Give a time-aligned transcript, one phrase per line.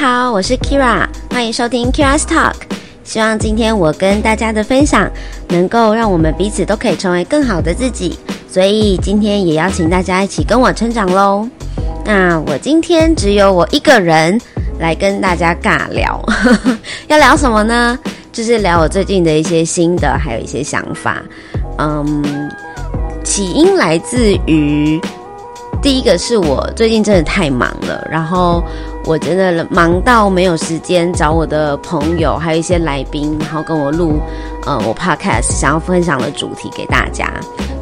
[0.00, 2.54] 好，我是 Kira，欢迎收听 Kira's Talk。
[3.04, 5.06] 希望今天我跟大家的分享
[5.48, 8.18] 能够让我们彼此都可以成为更好的自己，
[8.48, 11.46] 所以今天也邀请大家一起跟我成长喽。
[12.02, 14.40] 那我今天只有我一个人
[14.78, 16.18] 来跟大家尬聊，
[17.08, 17.98] 要聊什么呢？
[18.32, 21.22] 就是聊我最近的一些心得，还有一些想法。
[21.76, 22.50] 嗯，
[23.22, 24.98] 起因来自于。
[25.82, 28.62] 第一个是我最近真的太忙了，然后
[29.04, 34.20] 我真的忙到没有时间找我的朋友，还有一些来宾，然后跟我录
[34.66, 37.32] 呃我 podcast 想要分享的主题给大家，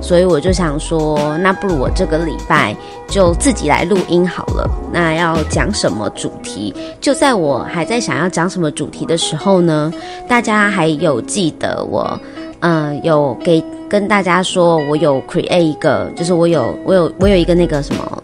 [0.01, 2.75] 所以我就想说，那不如我这个礼拜
[3.09, 4.69] 就自己来录音好了。
[4.93, 6.75] 那要讲什么主题？
[7.01, 9.93] 就在我还在想要讲什么主题的时候呢，
[10.29, 12.19] 大家还有记得我
[12.61, 13.63] 嗯有给。
[13.91, 18.23] 跟大家说，我有 create 一个，就是我有我有我有一个那个什么，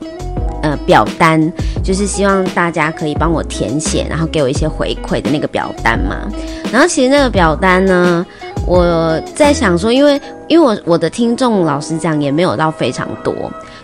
[0.65, 6.27] 呃，表单，就是希望大家可以帮我填写，然后给我一些回馈的那个表单嘛。
[6.73, 8.25] 然后其实那个表单呢，
[8.67, 13.35] 我在想说，因为因为我我的听众老实讲也没有到非常多，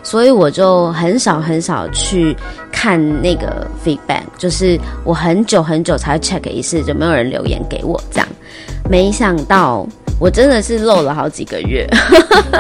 [0.03, 2.35] 所以我就很少很少去
[2.73, 8.27] 看那个 feedback，就是我很久很久才 check 一次，就没有人留言给我这样。
[8.89, 9.87] 没想到。
[10.19, 11.89] 我真的是漏了好几个月，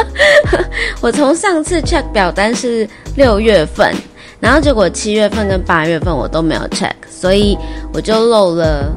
[1.02, 3.94] 我从上次 check 表单是六月份，
[4.40, 7.56] 然后结果七月份跟八月份我都没有 check，所以
[7.92, 8.90] 我就漏了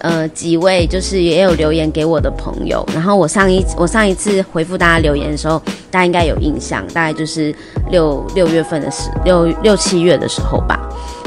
[0.00, 7.54] 呃几位就是也有留言给我的朋友，然后我上一我上一次回复大家留言的时候，大家应该有印象，大概就是
[7.90, 10.78] 六六月份的时六六七月的时候吧。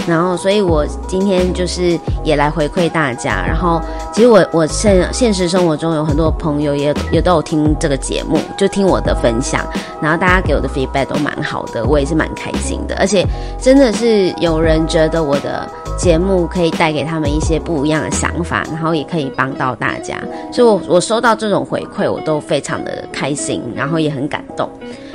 [0.07, 3.45] 然后，所以我今天就是也来回馈大家。
[3.45, 3.79] 然后，
[4.11, 9.63] 其实我我现现实生活中有很多朋友也也都有听这个节目，就听我的分享。
[10.01, 12.95] 然后大家给我的 feedback 都蛮好的，我也是蛮开心的。
[12.95, 13.23] 而且
[13.61, 15.69] 真的是有人觉得我的
[16.01, 20.17] 节目可以带给他们一些不一样的想法，然后也可以帮到大家。
[20.51, 24.67] 所以，我我收到这种回馈，我都非常的开心，然后也很感动。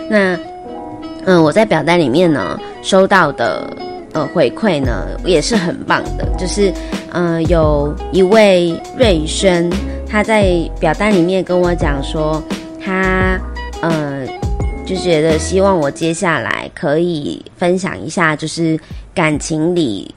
[0.08, 0.38] 那
[1.24, 3.68] 嗯，我在表单里面呢收到的。
[4.12, 6.72] 呃，回馈呢也是很棒的，就是，
[7.12, 9.70] 呃，有一位瑞轩，
[10.08, 12.42] 他在表单里面跟我讲说，
[12.82, 13.38] 他，
[13.82, 14.26] 呃，
[14.86, 18.80] 就觉得希望我接下来可以分享一下，就是
[19.14, 20.14] 感情里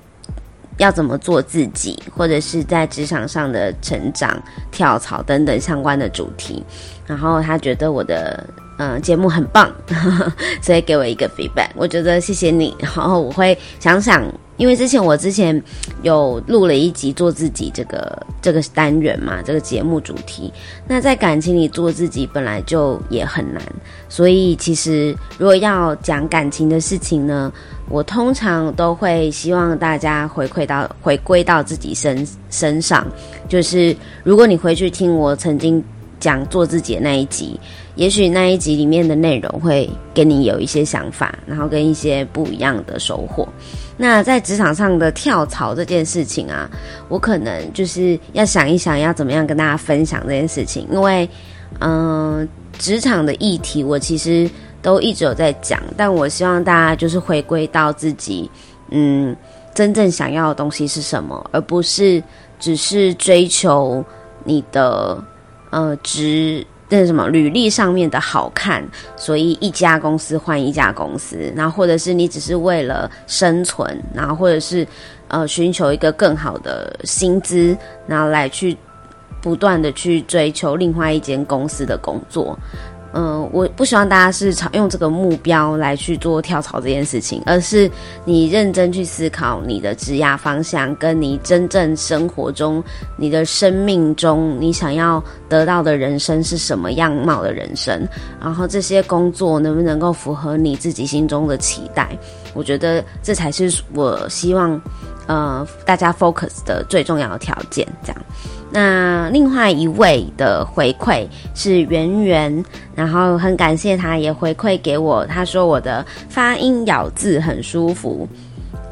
[0.79, 4.41] 要怎么做自己，或者是在职场上的成长、
[4.72, 6.66] 跳槽等等相关的主题，
[7.06, 8.44] 然后他觉得我的。
[8.81, 9.69] 嗯，节目很棒，
[10.63, 11.67] 所以给我一个 feedback。
[11.75, 14.23] 我觉得谢谢你，然后我会想想，
[14.59, 15.59] 因为之前我之前
[16.03, 20.53] 有录了一集做自己这个这个单元嘛，这个节目主题。
[20.86, 23.64] 那在感情里做自己本来就也很难，
[24.09, 27.52] 所以其实如果要讲感情的事情呢，
[27.88, 33.08] 我通常都会希望大家回馈到回归到自己身身上，
[33.47, 35.81] 就是如果你回去听我曾经
[36.20, 37.58] 讲做自己的那一集。
[38.00, 43.46] 也许那一集里面的内容会给你有一些想法，然后跟一些不一样的收获。
[43.98, 46.72] 那在职场上的跳槽这件事情啊，
[47.09, 51.30] 我可能就是要想一想要怎么样跟大家分享这件事情，因为
[51.82, 54.50] 嗯，职场的议题我其实
[54.82, 58.50] 都一直有在讲，但我希望大家就是回归到自己，
[58.92, 59.36] 嗯，
[59.76, 62.24] 真正想要的东西是什么，而不是
[62.62, 64.02] 只是追求
[64.46, 65.22] 你的
[65.70, 66.66] 呃职。
[66.90, 68.84] 那什么履历上面的好看，
[69.16, 74.86] 所以一家公司换一家公司，然后或者是你只是为了生存，然后或者是
[75.28, 77.78] 呃寻求一个更好的薪资，
[78.08, 78.76] 然后来去
[79.42, 82.58] 不断的去追求另外一间公司的工作。
[83.14, 87.90] 嗯，我不希望大家是朝用这个目标来去做跳槽这件事情，而是
[88.23, 92.84] 你认真去思考你的职业方向，跟你真正生活中、
[93.17, 98.08] 你的生命中，你想要得到的人生是什么样貌的人生，
[98.40, 102.16] 然后这些工作能不能够符合你自己心中的期待？
[102.53, 104.79] 我觉得这才是我希望，
[105.29, 107.87] 呃，大家 focus 的最重要的条件。
[108.03, 108.22] 这样。
[108.72, 112.66] 那另外一位的回馈是圆圆，
[112.96, 118.28] 然后很感谢他，也回馈给我，他说我的发音咬字很舒服。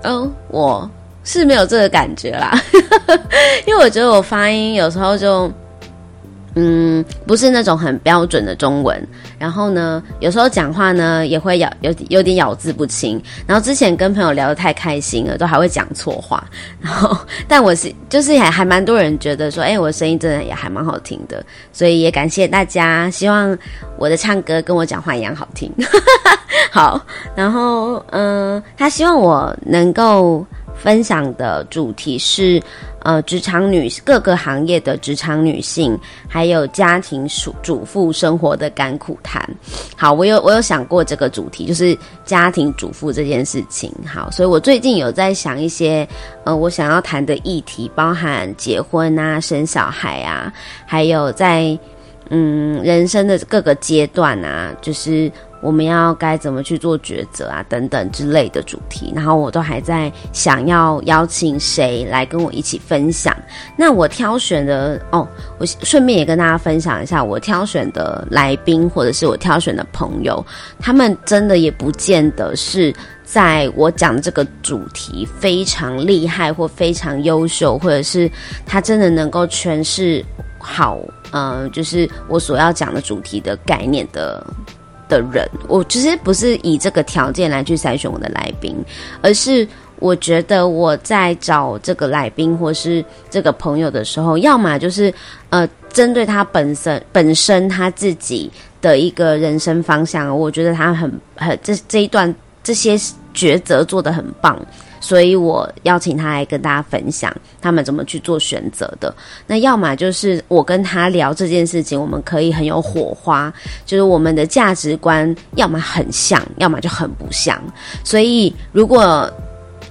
[0.03, 0.87] 哦，我
[1.23, 2.53] 是没有这个感觉啦，
[3.65, 5.51] 因为我觉得我发音有时候就。
[6.59, 8.99] 嗯，不是那种很标准的中文，
[9.37, 16.43] 然后呢，有时候讲话呢也会咬有有点咬字不清，然后之前跟朋友聊得太开心了，都还会讲错话，
[16.81, 17.15] 然后
[17.47, 23.55] 但我是就是还还蛮多人觉得说，哎，我声音真的也还蛮好听的，所以也感谢大家，希望
[23.97, 25.71] 我的唱歌跟我讲话一样好听，
[26.73, 26.99] 好，
[27.35, 30.43] 然后嗯，他希望我能够。
[30.81, 32.61] 分享的主题是，
[32.99, 35.97] 呃，职场女各个行业的职场女性，
[36.27, 39.43] 还有家庭主主妇生活的甘苦谈。
[39.95, 43.91] 好，我有我有想过这个主题，就是家庭主妇这件事情。
[44.05, 46.07] 好，所以我最近有在想一些，
[46.43, 50.53] 呃，我想要谈的议题，包含结婚啊、生小孩啊，
[50.85, 51.77] 还有在
[52.29, 55.31] 嗯人生的各个阶段啊，就是。
[55.61, 57.65] 我们要该怎么去做抉择啊？
[57.67, 63.35] 等等之类的主题，然后我都还在想要邀请谁来跟我一起分享。
[63.75, 65.27] 那我挑选的哦，
[65.57, 70.45] 我顺便也跟大家分享一下，我挑选的来宾或者是我挑选的朋友，
[70.79, 72.93] 他们真的也不见得是
[73.23, 78.29] 在我讲这个主题非常厉害或非常优秀，或者是
[78.65, 80.23] 他真的能够诠释
[80.59, 80.99] 好，
[81.31, 84.45] 嗯，就是我所要讲的主题的概念的。
[85.07, 88.75] 的人，我其实不是以这个条件来去筛选我的来宾，
[89.21, 89.67] 而是
[89.99, 95.13] 我觉得我在找这个来宾或是这个朋友的时候，要么就是
[95.49, 98.51] 呃，针对他本身本身他自己
[98.81, 102.33] 的一个人生方向，我觉得他很很这这一段
[102.63, 102.95] 这些
[103.33, 104.59] 抉择做的很棒。
[104.99, 109.13] 所以我邀请他来跟大家分享他们怎么去做选择的。
[109.45, 113.51] 那要么就是我跟他聊这件事情，我们可以很有火花，
[113.85, 117.61] 就是我们的价值观要么很像，要么就很不像。
[118.03, 119.31] 所以如果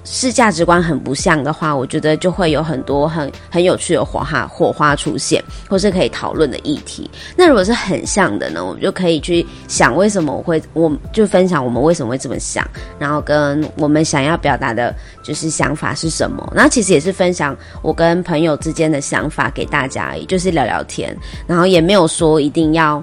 [0.07, 7.11] 是价值观很不像的话，我觉得就会有很多很很有趣的火花火花出现，或是可以讨论的议题。
[7.37, 12.65] 那如果是很像的呢，我们就可以去想为什么我会，我就分享我们为什么会这么想，
[12.99, 14.95] 然后跟我们想要表达的
[15.25, 16.51] 就是想法是什么。
[16.55, 21.15] 那其实也是分享我跟朋友之间的想法给大家，而已，就是聊聊天，
[21.49, 23.03] 然后也没有说一定要。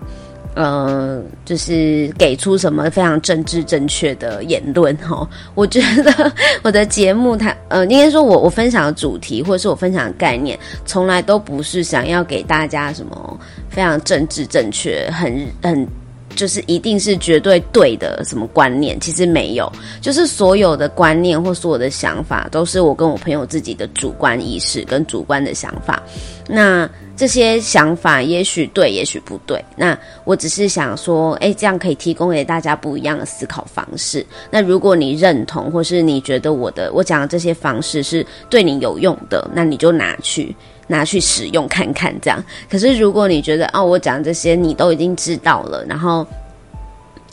[0.56, 5.28] 呃，就是给出什么非常政治正确的言论哈？
[5.56, 13.40] 我觉得我的节目，它呃，应该说我我分享的主题或者是我分享的概念，从来都不是想要给大家什么
[13.70, 15.88] 非常政治正确、很很
[16.36, 19.00] 就是一定是绝对对的什么观念。
[19.00, 19.72] 其实没有，
[20.02, 26.02] 就是所有的观念或所有的想法，都是我跟我朋友自己的主观意识跟主观的想法。
[26.48, 26.90] 那。
[27.16, 29.64] 这些想法也许对，也许不对。
[29.76, 29.96] 那
[30.26, 34.26] 我只是想说，哎，这样可以提供给大家不一样的思考方式。
[34.50, 40.54] 那如果你认同，或是你觉得我的我讲的这些方式是对你有用的，那你就拿去
[40.96, 42.14] 拿去使用看看。
[42.22, 42.42] 这样。
[42.70, 46.26] 可是如果你觉得哦，我讲这些你都已经知道了，然后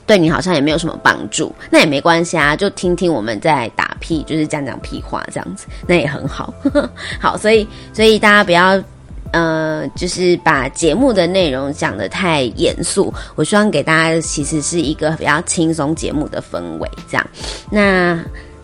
[0.06, 6.52] 对你好像也没有什么帮助，那也没关系啊，就听听我们在打屁，就是讲讲屁话这样子，那也很好。
[7.20, 8.82] 好，所以所以大家不要。
[9.32, 17.24] 呃，就是把节目的内容讲得太严肃，我希望给大家其实是一个比较轻松节目的氛围，这样。
[17.70, 18.18] 那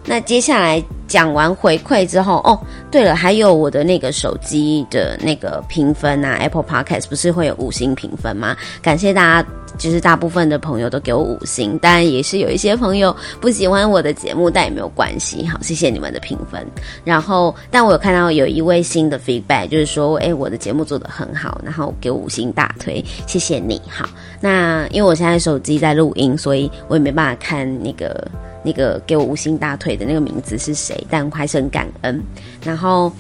[0.07, 2.59] 那接下来讲完回馈之后，哦，
[2.91, 8.57] 对了，还有我的那个手机的那个评分啊，Apple Podcast 不是会有五星评分吗？
[8.81, 9.49] 感谢大家。
[9.79, 15.47] 其实大部分的朋友都给我五星，当然也是有一些朋友不喜欢我的节目，但也没有关系。
[15.47, 16.67] 好，谢谢你们的评分。
[17.05, 23.81] 然后，但我有看到有一位新的 feedback，就是说，哎，我的节目做得很好，然后给我五星大推，谢谢你。
[23.89, 24.09] 好，
[24.41, 28.29] 那因为我现在手机在录音，所以我也没办法看那个
[28.63, 32.23] 那个给我五星大推的那个名字是谁，但我还是很感恩。
[32.63, 33.13] 然后，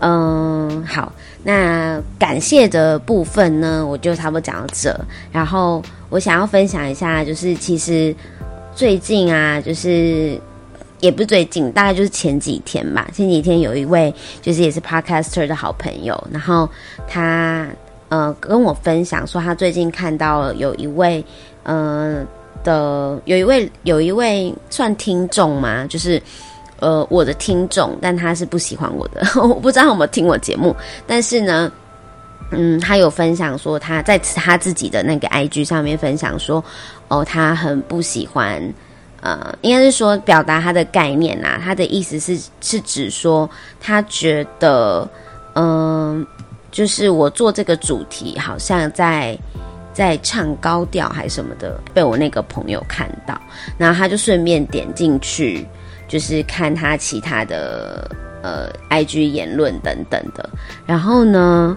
[0.00, 1.12] 嗯，好，
[1.44, 4.98] 那感谢的部分呢，我就差不多讲到这，
[5.30, 5.82] 然后。
[6.12, 8.14] 我想要分享一下，就是其实
[8.74, 10.38] 最近啊，就是
[11.00, 13.08] 也不是最近，大概就是前几天吧。
[13.14, 16.68] 前几天有一位就是也是 podcaster 的好朋友，然后
[17.08, 17.66] 他
[18.10, 21.24] 呃跟我分享说，他最近看到有一位
[21.62, 22.22] 呃
[22.62, 26.22] 的有一位有一位算听众嘛，就是
[26.82, 31.72] 呃我的听众，但他是不喜欢我的， 我不知道有没有听我节目，但是呢。
[32.54, 36.62] 嗯，他有分享说他在他自己的那个 IG 上面分享说，
[37.08, 38.62] 哦，他很不喜欢，
[39.22, 41.58] 呃，应该是说表达他的概念呐。
[41.64, 43.48] 他的意思是是指说，
[43.80, 45.08] 他觉得，
[45.54, 46.26] 嗯，
[46.70, 49.34] 就是我做这个主题好像在
[49.94, 53.40] 在唱高调还是什么的，被我那个朋友看到，
[53.78, 55.66] 然后他就顺便点进去，
[56.12, 58.06] 就是看他其他的
[58.42, 60.50] 呃 IG 言论等等的，
[60.84, 61.74] 然后呢。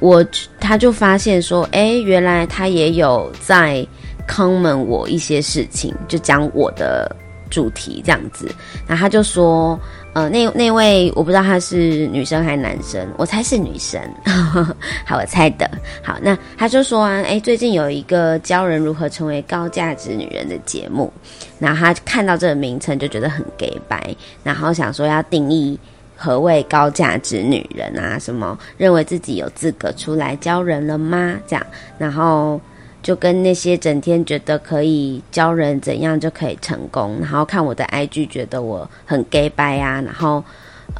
[0.00, 0.24] 我
[0.58, 3.86] 他就发现说，哎，原来他也有在
[4.26, 7.14] comment 我一些事情，就讲我的
[7.50, 8.50] 主题这样子。
[8.86, 9.78] 然后他就说，
[10.14, 13.98] 呃，那那位我不知道他是女生还是男生，我猜是女生。
[15.06, 15.70] 好，我猜的。
[16.02, 21.10] 好，那他就说啊，哎，最近有一个教人如何成为高价值女人的节目，
[21.58, 24.14] 然后他看到这个名称就觉得很 gay 白，
[24.44, 25.78] 然后想说要定义
[26.14, 28.18] 何谓高价值女人啊？
[28.18, 31.36] 什么认为自己有资格出来教人了吗？
[31.46, 31.66] 这样，
[31.96, 32.60] 然后。
[33.02, 40.42] 就跟那些整天觉得可以教人怎样就可以成功，然后看我的 IG 觉得我很 gay 掰啊，然后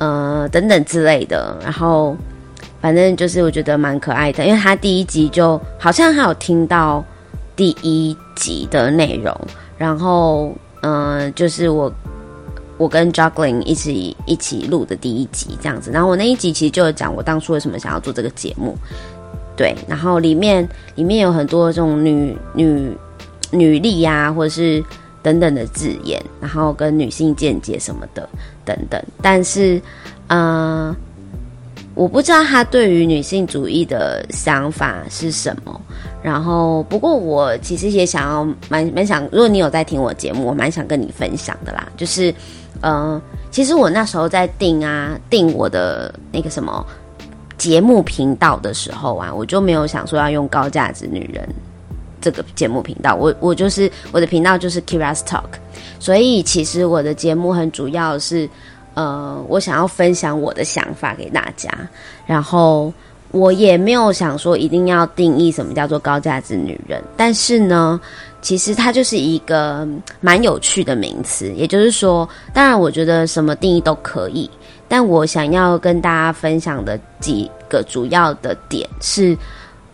[0.01, 2.17] 呃等等之类的，然后
[2.81, 7.05] 反正就是我觉得蛮可爱的，因为他第一集就好像还有听到
[7.55, 9.33] 第一集的内容，
[9.79, 11.93] 然后嗯就是我
[12.79, 18.77] 我跟 Juggling 一起一起录的第一集这样子，然后我那一集其实就有讲我当初为什么想要做这个节目。
[19.55, 22.91] 对，然后里面里面有很多这种女女
[23.51, 24.83] 女力呀，或者是
[25.23, 28.29] 等等的字眼，然后跟女性见解什么的
[28.65, 29.01] 等等。
[29.21, 29.81] 但是，
[30.29, 30.97] 呃，
[31.95, 35.81] 我不知道他对于女性主义的想法是什么。
[36.23, 41.87] 然后，不过我其实也想要蛮蛮想，如果你有在听我节目，我蛮想跟你分享的啦。
[41.97, 42.35] 就是，
[42.81, 46.85] 呃，其实我那时候在定啊定我的那个什么。
[47.59, 51.49] 节目频道的时候啊，我就没有想说要用高价值女人
[52.21, 53.15] 这个节目频道。
[53.15, 55.51] 我我就是我的频道就是 Kira's Talk，
[55.99, 58.49] 所以其实我的节目很主要是，
[58.95, 61.71] 呃，我想要分享我的想法给大家。
[62.27, 62.93] 然后
[63.31, 68.01] 我也没有想说一定要定义什么叫做高价值女人，但是呢，
[68.41, 69.87] 其实它就是一个
[70.21, 71.53] 蛮有趣的名词。
[71.53, 74.51] 也就是说，当然我觉得什么定义都可以。
[74.93, 79.35] 但我想要跟大家分享的几个主要的点是，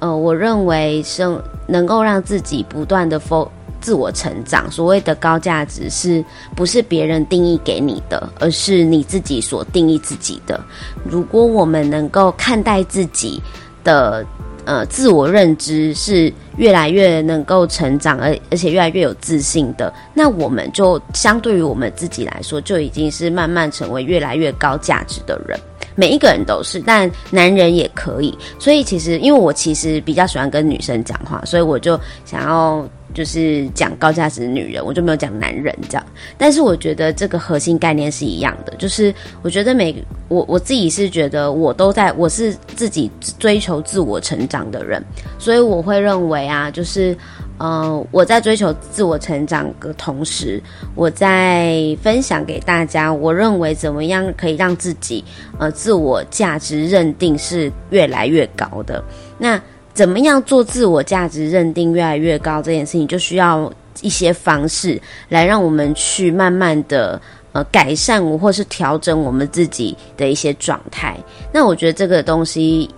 [0.00, 3.48] 呃，我认为生能够让自己不断的否
[3.80, 4.68] 自我成长。
[4.68, 6.24] 所谓的高价值，是
[6.56, 10.60] 不是别人定义给你的，而是你自己所定义自己的。
[11.04, 13.40] 如果我们能够看待自己
[13.84, 14.26] 的。
[14.68, 19.90] 呃，自我认知是越来越能够成长，而而且越来越有自信的。
[20.12, 25.58] 那我们就相对于我们自己来说，就已经是慢慢成为越来越高价值的人。
[25.94, 28.36] 每一个人都是，但男人也可以。
[28.58, 32.86] 所以其实，因为我其实比较喜欢跟女生讲话，所以我就想要。
[33.18, 36.06] 就是讲高价值的女人，我就没有讲男人这样。
[36.36, 39.92] 但是我觉得这个核心概念是一样的，就是我觉得每
[40.28, 43.10] 我我自己是觉得我都在我是自己
[43.40, 45.04] 追求自我成长的人，
[45.36, 47.16] 所以我会认为啊，就是
[47.58, 50.62] 呃我在追求自我成长的同时，
[50.94, 55.24] 我在分享给大家，我认为怎么样可以让自己
[55.58, 59.02] 呃自我价值认定是越来越高的
[59.36, 59.60] 那。
[59.98, 63.68] 怎么样做自我价值认定越来越高这件事情，就需要
[64.00, 64.96] 一些方式
[65.28, 71.16] 来让我们去慢慢的呃改善或是调整我们自己的一些状态。
[71.52, 72.88] 那我觉得这个东西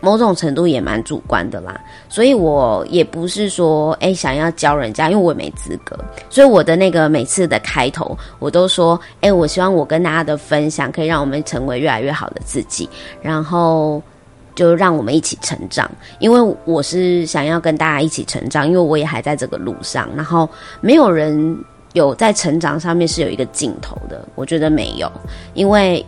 [0.00, 1.78] 某种程度也蛮主观的啦，
[2.08, 5.94] 所以我也不是说诶想要教人家，因为我也没资格。
[6.30, 12.88] 所以我的那个每次的开头，我都说诶，我希望我跟大家的分享可以让我们成为越来越好的自己，
[13.20, 14.02] 然后。
[14.60, 20.06] 就让我们一起成长，因为我是想要跟大家一起成长，因为我也还在这个路上。
[20.14, 20.46] 然后
[20.82, 21.56] 没有人
[21.94, 25.10] 有在成长上面是有一个尽头的，我觉得没有，
[25.54, 26.04] 因为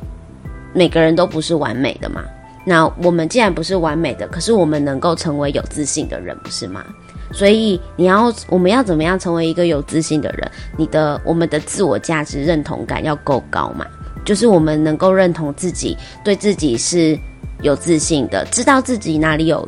[0.74, 2.22] 每个人都不是完美的嘛。
[2.66, 6.84] 那我们既然不是完美的，可是我们能够成为有自信的人，不是吗？
[7.32, 10.50] 所以你要我们要怎么样成为一个有自信的人？
[10.76, 13.86] 你的我们的自我价值认同感要够高嘛？
[14.26, 17.18] 就是我们能够认同自己，对自己是。
[17.62, 19.66] 有自信的，知道自己哪里有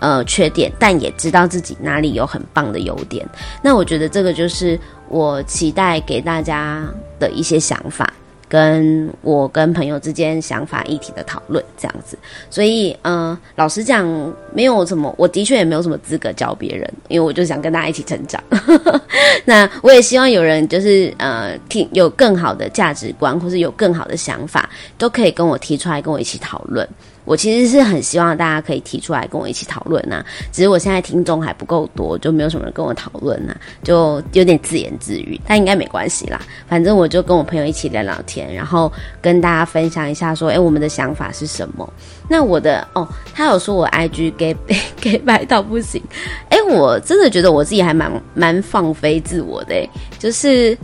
[0.00, 3.28] 呃缺点，但也知道自己哪里有很棒的优点。
[3.62, 4.78] 那我觉得这个就是
[5.08, 6.86] 我期待给大家
[7.18, 8.12] 的一些想法。
[8.50, 12.18] 跟我跟朋友之间想法议题的讨论这样子，
[12.50, 14.04] 所以嗯，老实讲，
[14.52, 18.42] 没有什么，我的确也没有什么资格教别人，因为我就想跟大家一起成长。
[19.46, 26.86] 那我也希望有人就是呃，听有更好的价值观，或是有更好的想法，都可以跟我提出来，跟我一起讨论。
[27.30, 30.20] 我其实是很希望大家可以提出来跟我一起讨论呐，
[30.50, 36.40] 只是我现在听众还不够多，就没有什么人跟我讨论呐，就有点自言自语，但应该没关系啦。
[36.68, 41.88] 反正我就跟我朋友一起聊聊天，然后跟大家分享一下说，哎，我们的想法是什么？
[42.28, 44.56] 那我的哦，他有说我 IG 给
[45.00, 46.02] 给白到不行，
[46.50, 50.76] 哎，我真的觉得我自己还蛮蛮放飞自我的，就是。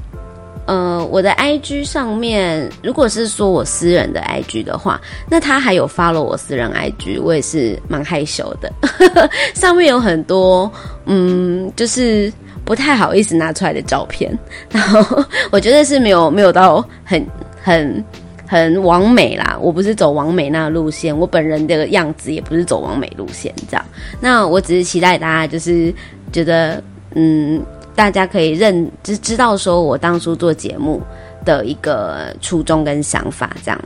[0.66, 8.70] 呃，我的 IG 上面，如果是说我私人的 IG 的话，那他还有 follow 我私人 IG，我也是蛮害羞的。
[9.54, 10.70] 上面有很多，
[11.04, 12.32] 嗯，就是
[12.64, 14.36] 不太好意思拿出来的照片，
[14.68, 17.24] 然后我觉得是没有没有到很
[17.62, 18.04] 很
[18.44, 19.56] 很完美啦。
[19.60, 23.86] 我不是走完美那路线，我本人的样子也不是走完美路线，这样。
[24.20, 25.94] 那我只是期待大家就是
[26.32, 26.82] 觉得，
[27.14, 27.62] 嗯，
[27.96, 31.02] 大家可以认知知道说我当初做节目
[31.44, 33.80] 的一个初衷跟想法，这样。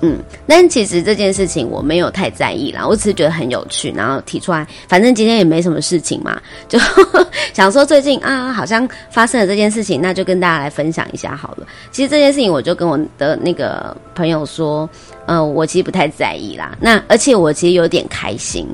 [0.00, 4.64] 嗯，但其实这件事情我没有太在意啦，我只是觉得很有趣，然后提出来。
[4.88, 6.78] 反正今天也没什么事情嘛， 就
[7.52, 11.66] 想说最近啊，好像发生了这件事情，那就跟大家来分享一下好了。
[11.90, 14.88] 其实这件事情，我就跟我的那个朋友说，
[15.26, 16.78] 嗯，我其实不太在意啦。
[16.80, 18.68] 那而且我其实有点开心，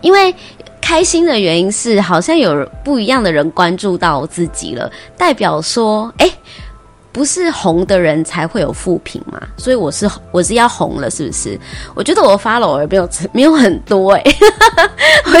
[0.00, 0.32] 因为
[0.88, 6.26] 开心的原因是好像有不一样的人关注到自己了，代表说，哎。
[7.18, 9.42] 不是红的人才会有负评嘛？
[9.56, 11.58] 所以我是我是要红了，是不是？
[11.96, 14.22] 我觉得我发了，我没有没有很多哎，
[15.26, 15.32] 我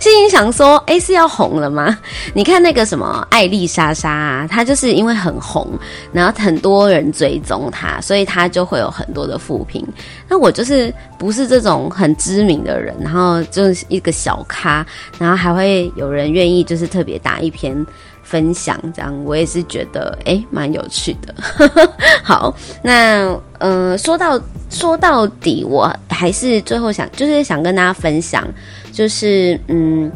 [0.00, 1.96] 心里想说，哎，是要红了吗？
[2.34, 5.68] 你看那个什么艾丽莎莎啊，她就是因为很红，
[6.12, 9.86] 然后很多人追踪她，所以她就会有很多的负评。
[10.28, 14.84] 那我就是不是这种很知名的人，然后就是一个小咖，
[15.16, 17.86] 然后还会有人愿意就是特别打一篇。
[18.30, 21.34] 分享这样，我也是觉得哎，蛮有趣的。
[22.22, 28.46] 好，那嗯，说到说到底，我还是最后想，就是想跟大家分享，
[28.92, 30.08] 就是嗯，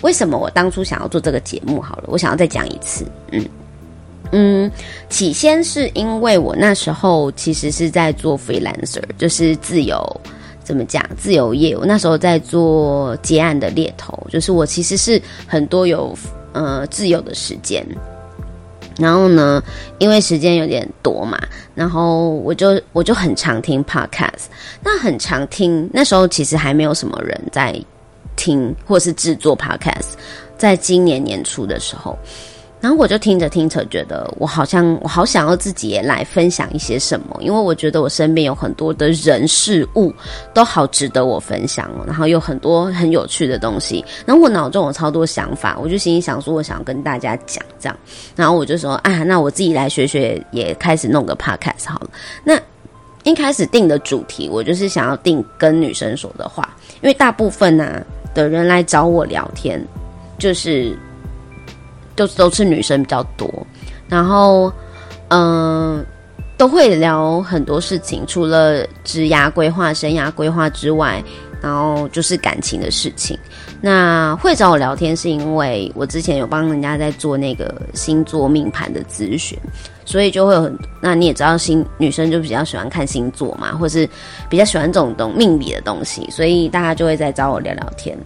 [0.00, 1.80] 为什么我当初想要做这个节目？
[1.80, 3.06] 好了，我想要再讲一次。
[3.30, 3.44] 嗯
[4.32, 4.72] 嗯，
[5.08, 10.20] 起先是因为我那时候其实是在做 freelancer，就是自由
[10.64, 11.76] 怎么讲自由业。
[11.76, 16.18] 我那时候在做结案的猎头，就是我其实是很多有。
[16.52, 17.84] 呃，自由的时间，
[18.98, 19.62] 然后呢，
[19.98, 21.38] 因为时间有点多嘛，
[21.74, 24.46] 然后我就我就很常听 podcast，
[24.82, 27.78] 那很常听，那时候其实还没有什么人在
[28.36, 30.12] 听或是制作 podcast，
[30.56, 32.18] 在今年年初的时候。
[32.80, 40.10] 然后我就听着听着，觉得我好像我好想要自己也来分享一些什么，因为我觉得我身边有很多的人事物
[40.54, 47.96] 都好值得我分享哦，然后有很多很有趣的东西，然后我脑中有超多想法，我就心里想说，我想要跟大家讲这样，
[48.34, 52.10] 然后我就说啊，那我自己来学学，也开始弄个 podcast 好了。
[52.42, 52.58] 那
[53.24, 59.86] 一开始定的主题，我就是想要定跟女生说的话，因为大部分呢的人来找我聊天，
[60.38, 60.96] 就是。
[62.20, 63.50] 都都是女生比较多，
[64.06, 64.70] 然后
[65.28, 66.04] 嗯，
[66.58, 71.22] 都会聊很多事情，除了职涯规划、生涯规划之外，
[71.62, 73.38] 然后就是感情的事情。
[73.80, 79.58] 那会找我聊天，是因为我之前有帮人家在做那个星座命盘的咨询，
[80.04, 80.78] 所以就会有很。
[81.00, 84.06] 那你也知道，星女生就比较喜欢看星座嘛，或是
[84.50, 88.18] 比较喜欢这种东命理的东西，所以大家就会在找我聊聊天。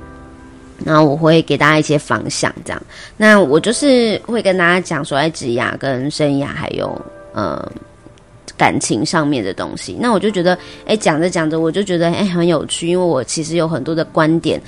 [0.84, 2.82] 然后我会给大家一些方向，这样。
[3.16, 7.00] 那我就是会跟大家讲说，在职涯跟生涯还有
[7.32, 7.66] 呃
[8.56, 9.96] 感情上面的东西。
[9.98, 14.60] 那我就觉得，哎，讲着讲着，我就觉得哎很有趣，因为我其实有很多的观点，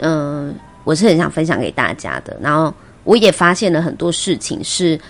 [0.00, 2.36] 嗯，我是很想分享给大家的。
[2.42, 2.72] 然后
[3.04, 5.00] 我也发现了很多事情是，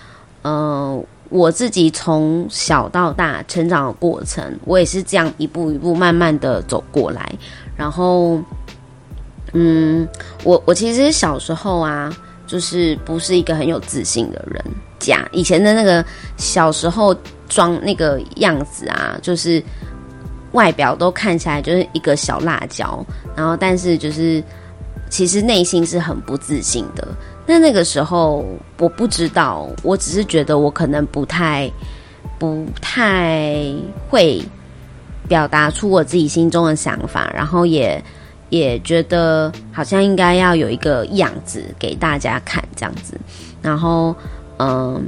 [0.43, 7.29] 嗯，我自己从小到大成长的过程，我也是这样一步一步慢慢的走过来，
[7.75, 8.41] 然后。
[9.53, 10.07] 嗯，
[10.43, 14.63] 我我其实小时候啊，就是不是一个很有自信的人。
[14.99, 16.03] 假以前的那个
[16.35, 17.15] 小时候
[17.47, 19.63] 装那个样子啊，就是
[20.51, 23.03] 外表都看起来就是一个小辣椒，
[23.35, 24.43] 然后但是就是
[25.09, 27.07] 其实内心是很不自信的。
[27.45, 28.45] 那那个时候
[28.77, 31.71] 我不知道，我只是觉得我可能不太
[32.37, 33.55] 不太
[34.09, 34.43] 会
[35.27, 38.03] 表达出我自己心中的想法，然后也。
[38.49, 43.13] 也觉得好像应该要有一个样子给大家看，这样子，
[43.61, 44.15] 然后
[44.57, 45.03] 嗯，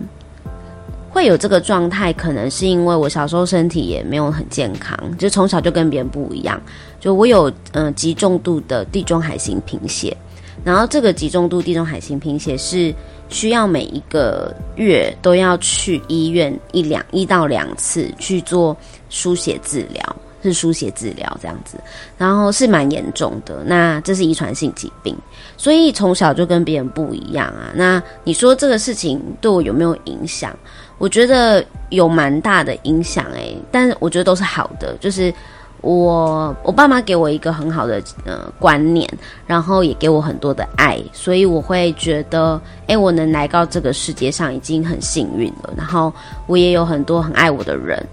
[1.09, 6.61] 会有这个状态，可能是因为我小时候身体也没有很健康，就从小就跟别人不一样，
[6.99, 10.15] 就我有嗯极重度的地中海型贫血，
[10.63, 12.93] 然后这个极重度地中海型贫血是
[13.27, 18.75] 需要每一个月都要去医院一两一到两次去做
[19.09, 20.15] 输血治疗。
[20.43, 21.77] 是输血治疗这样子，
[22.17, 23.63] 然后是蛮严重的。
[23.65, 25.15] 那这是遗传性疾病，
[25.57, 27.71] 所以从小就跟别人不一样啊。
[27.75, 30.55] 那你说这个事情对我有没有影响？
[30.97, 34.95] 我觉得有蛮大的影响诶，但我觉得都是好的。
[34.99, 35.33] 就是
[35.81, 39.09] 我我爸妈给我一个很好的呃观念，
[39.47, 45.73] 然后也给我很多的爱，所以我会觉得，诶，我能来到这个世界上已经很幸运了。
[45.75, 46.13] 然后
[46.45, 48.05] 我也有很多很爱我的人。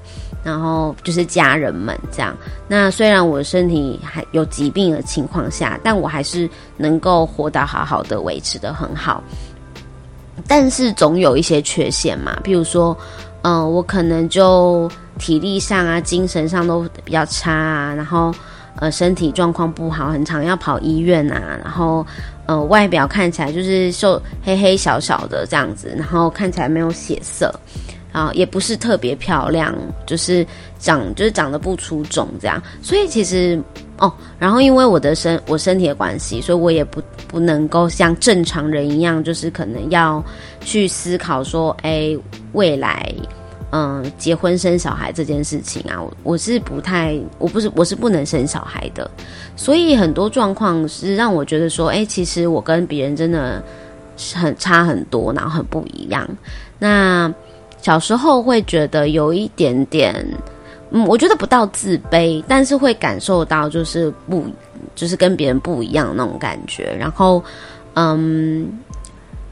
[0.42, 2.36] 然后就是家人们这样。
[2.66, 9.22] 那虽然我身体还有疾病的情况下，但我还是能够活得好好的，维持的很好。
[10.46, 12.96] 但是总有一些缺陷嘛，比如说，
[13.42, 18.32] 嗯，我可能就体力上啊、精神上都比较差啊，然后
[18.76, 22.06] 呃身体状况不好，很常要跑医院啊，然后
[22.46, 27.52] 呃外表看起来就是瘦黑黑小小的这样子，然后看起来没有血色。
[28.18, 29.72] 啊，也不是特别漂亮，
[30.04, 30.44] 就是
[30.80, 33.60] 长就是长得不出众这样，所以其实
[33.98, 40.20] 哦，然后因为我的身我身体的关系，所以我也不不能够像正常人一样，就是可能要
[40.60, 42.16] 去思考说，哎，
[42.54, 43.14] 未来
[43.70, 49.08] 嗯结婚生小孩这件事情啊，我我是不太，我不是我是不能生小孩的，
[49.54, 53.62] 所以很多状况是让我觉得说，哎，其实我跟别人真的
[54.34, 56.28] 很差很多，然后很不一样，
[56.80, 57.32] 那。
[57.80, 60.14] 小时候会觉得有一点点，
[60.90, 64.44] 嗯，我觉得不到自卑，但是会感受到就是不，
[64.94, 66.94] 就是跟别人不一样那种感觉。
[66.98, 67.42] 然后，
[67.94, 68.68] 嗯，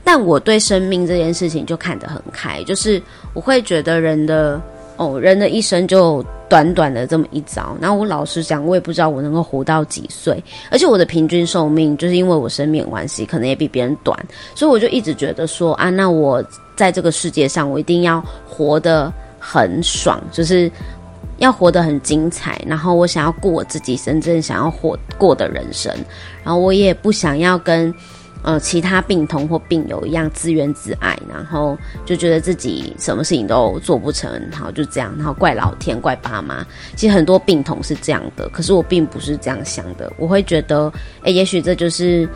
[0.02, 3.00] 但我对生命这件事情就看得很开，就是
[3.32, 4.60] 我会觉得人的
[4.96, 7.76] 哦，人的一生就短短的这么一遭。
[7.80, 14.18] 然后我老实讲，我也不知道我能够活到几岁，而且我的平均寿命就是因为我生命关系，可能也比别人短，
[14.54, 16.44] 所以我就一直觉得说啊，那我。
[16.76, 20.70] 在这个世界上，我一定要活得很爽，就是
[21.38, 22.60] 要活得很精彩。
[22.66, 25.92] 然后我想要过我自己真正想要活过的人生。
[26.44, 27.92] 然后我也不想要跟
[28.42, 36.64] 呃其他病童或病友一样自怨自艾，然后就觉得自己什么事情都做不成，然后就这样，然后怪老天怪爸妈。
[36.94, 40.12] 其实很多病童是这样的，可是我并不是这样想的。
[40.18, 42.28] 我会觉得，哎，也许这就是。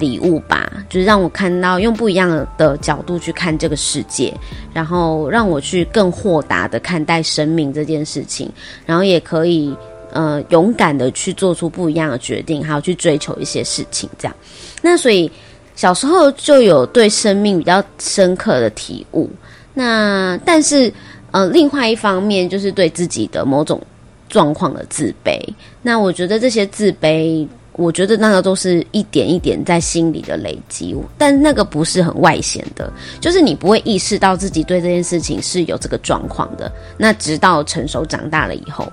[0.00, 4.34] 礼物吧，就是让我看到用不一样的角度去看这个世界，
[4.72, 8.50] 然后让我去更豁达的看待生命这件事情，
[8.86, 9.76] 然后也可以
[10.10, 14.08] 呃勇敢的去做出不一样的决定，还有去追求一些事情。
[14.18, 14.34] 这样，
[14.80, 15.30] 那所以
[15.76, 19.28] 小时候就有对生命比较深刻的体悟。
[19.74, 20.92] 那但是
[21.30, 23.80] 呃，另外一方面就是对自己的某种
[24.28, 25.38] 状况的自卑。
[25.82, 27.46] 那我觉得这些自卑。
[27.80, 36.70] 我觉得那个都是一点一点在心里的累积，但那个不是很外显的，就是你不会意识到自己对这件事情是有这个状况的。
[36.98, 38.92] 那直到成熟长大了以后，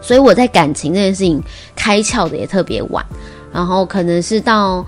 [0.00, 1.42] 所以我在感情这件事情
[1.74, 3.04] 开窍的也特别晚，
[3.52, 4.86] 然后可能是到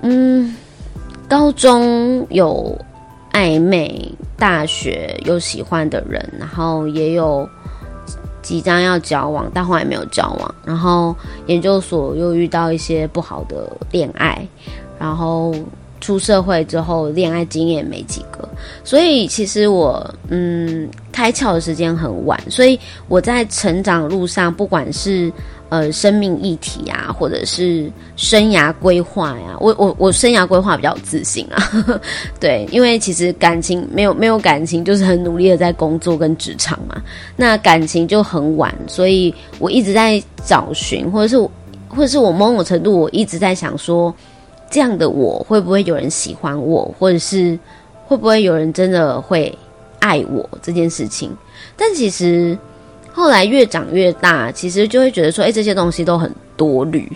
[0.00, 0.56] 嗯
[1.28, 2.74] 高中有
[3.32, 7.46] 暧昧，大学有喜欢的人，然后也有。
[8.44, 10.54] 即将要交往，但后来没有交往。
[10.64, 14.46] 然后研究所又遇到一些不好的恋爱，
[14.98, 15.52] 然后
[16.00, 18.48] 出社会之后，恋爱经验没几个。
[18.84, 22.38] 所以其实我嗯，开窍的时间很晚。
[22.48, 22.78] 所以
[23.08, 25.32] 我在成长路上，不管是。
[25.74, 31.68] 呃，生命议题啊，或者是生涯规划呀，我我我生涯规划比较自信啊，
[32.38, 37.02] 对，因为其实感情没有没有感情，就是很努力的在工作跟职场嘛，
[37.34, 41.36] 那感情就很晚，所以我一直在找寻，或者是
[41.88, 44.14] 或者是我某种程度，我一直在想说，
[44.70, 47.58] 这样的我会不会有人喜欢我，或者是
[48.06, 49.52] 会不会有人真的会
[49.98, 51.36] 爱我这件事情，
[51.76, 52.56] 但其实。
[53.14, 57.10] 后来越长越大，其实就会觉得说，哎，这些东西都很多虑，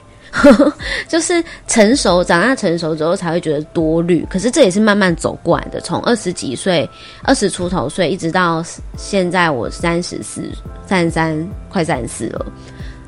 [1.09, 4.25] 就是成熟长大成熟之后才会觉得多虑。
[4.31, 6.89] 可是这也是慢慢走过来的，从二十几岁、
[7.25, 8.65] 二十出头岁，一直到
[8.97, 10.49] 现在我三十四、
[10.87, 12.47] 三十三，快三十四了。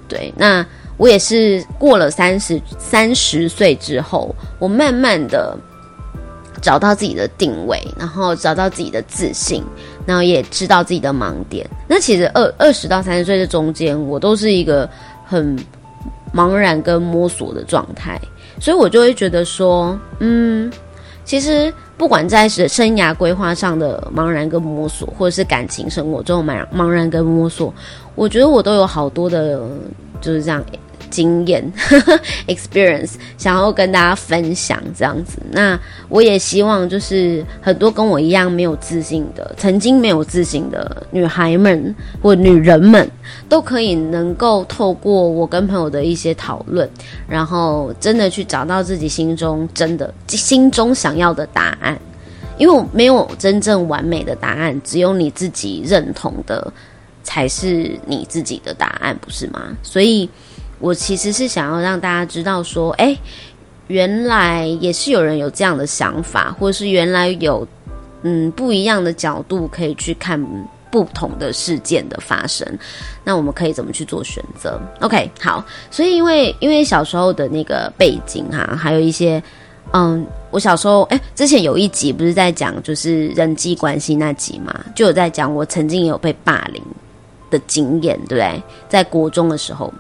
[0.09, 5.57] 对，那我也是过了三十三十岁之后，我慢慢的。
[6.62, 9.64] 找到自己的定位，然后找到自己的自信，
[10.06, 11.68] 然后也知道自己的盲点。
[11.86, 14.88] 那其实二二十到三十岁的中间，我都是一个
[15.24, 15.58] 很
[16.34, 18.20] 茫然跟摸索的状态，
[18.60, 20.72] 所以我就会觉得说，嗯，
[21.24, 27.72] 其实不管在是生涯规划上的茫然跟摸索，或者是感情生活中茫茫然跟摸索，
[28.14, 29.60] 我觉得我都有好多的，
[30.20, 30.64] 就是这样。
[31.10, 31.62] 经验，
[32.46, 35.38] experience，想要跟大家分享这样子。
[35.50, 43.08] 那我也希望，就是很多跟我一样没有自信的，曾经没有自信的女孩们或女人们，
[43.48, 46.88] 都可以能够透过我跟朋友的一些讨论，
[47.28, 51.98] 然后真的去找到自己心中真的心中想要的答案。
[52.58, 56.72] 因为我没有真正完美的答案，只有你自己认同的
[57.22, 59.76] 才是你自己的答案，不是吗？
[59.82, 60.28] 所以。
[60.80, 63.16] 我其实是想要让大家知道，说，哎，
[63.86, 67.66] 原来也是有人有这样的想法，或者是原来有，
[68.22, 70.42] 嗯，不一样的角度可以去看
[70.90, 72.66] 不同的事件的发生。
[73.22, 75.64] 那我们可以怎么去做选择？OK，好。
[75.90, 79.42] 所以因为因为小时候的那个背景哈，还有一些
[79.92, 86.82] 嗯，我小时候，哎，之前有一集不是在讲就是人际关系那集嘛，就有在讲我曾经有被霸凌
[87.50, 88.62] 的经验，对不对？
[88.88, 89.92] 在国中的时候，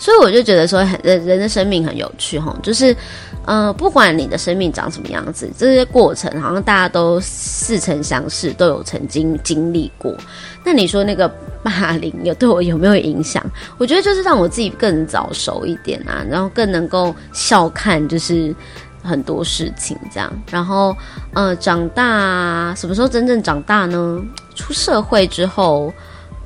[0.00, 2.96] 所以我就觉得说，人人的生命很有趣哈，就是，
[3.44, 10.16] 呃，不管你的生命长什么样子，这些过程好像大家都似曾相识，都有曾经经历过。
[10.64, 11.28] 那你说那个
[11.62, 13.44] 霸凌有对我有没有影响？
[13.76, 18.54] 我觉得就是让我自己更早熟一点啊，然后更能够笑看就是
[19.02, 20.32] 很多事情这样。
[20.50, 20.96] 然后
[21.34, 24.18] 呃，长大什么时候真正长大呢？
[24.54, 25.92] 出社会之后。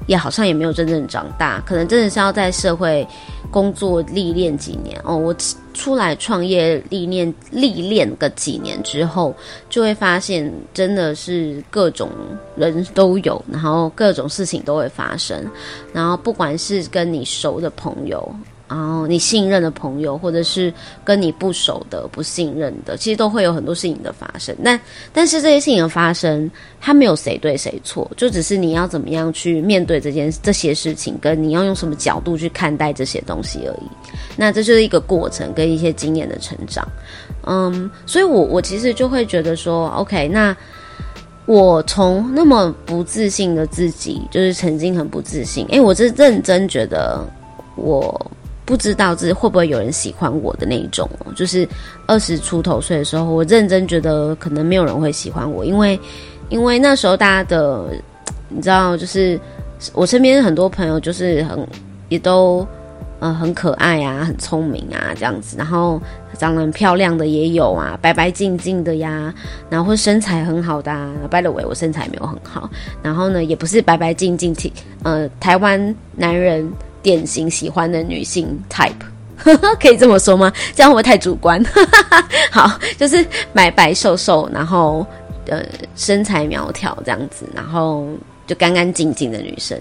[0.06, 3.08] 也好像也没有真正长大，可能真的是要在社会
[3.50, 5.16] 工作历练几年哦。
[5.16, 5.34] 我
[5.72, 9.34] 出来创业历练历练个几年之后，
[9.68, 12.10] 就会发现真的是各种
[12.56, 15.44] 人都有，然后各种事情都会发生，
[15.92, 18.34] 然后不管是跟你熟的朋友。
[18.66, 20.72] 然后你信任的朋友，或者是
[21.04, 24.56] 跟你不熟的、不信任的，其实都会有很多事情的发生。
[24.64, 24.80] 但
[25.12, 26.50] 但是这些事情的发生，
[26.80, 33.86] 它没有谁对谁错，就只是你要怎么样去面对这件这些事情，跟你要用什么角度去看待这些东西而已。
[34.34, 36.88] 那这就是一个过程跟一些经验的成长。
[37.46, 40.56] 嗯，所以我我其实就会觉得说，OK，那
[41.44, 47.22] 我从那么不自信的自己，就是曾经很不自信，诶，我是认真觉得
[47.76, 48.30] 我。
[48.66, 51.68] 不知道这会不会有人喜欢我的那一种，就是
[52.06, 56.00] 二十出头岁的时候，我认真觉得可能没有人会喜欢我，因为
[56.48, 57.84] 因为那时候大家的，
[58.48, 59.38] 你知道，就是
[59.92, 61.66] 我身边很多朋友就是很
[62.08, 62.66] 也都
[63.20, 66.00] 呃很可爱啊，很聪明啊这样子，然后
[66.38, 69.34] 长得很漂亮的也有啊，白白净净的呀，
[69.68, 72.70] 然后身材很好的啊，by the way 我身材没有很好，
[73.02, 74.72] 然后呢也不是白白净净，
[75.02, 76.66] 呃台湾男人。
[77.04, 78.92] 典型喜欢的女性 type，
[79.78, 80.50] 可以这么说吗？
[80.74, 81.62] 这样会不会太主观？
[82.50, 85.06] 好，就是白白瘦瘦，然后
[85.48, 85.62] 呃
[85.94, 88.08] 身材苗条这样子，然后
[88.46, 89.78] 就干干净净的女生。